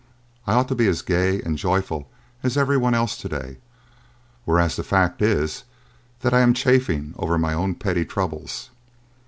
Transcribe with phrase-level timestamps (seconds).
[0.47, 2.09] "I ought to be as gay and joyful
[2.41, 3.57] as everyone else to day,
[4.45, 5.63] whereas the fact is
[6.21, 8.71] that I am chafing over my own petty troubles.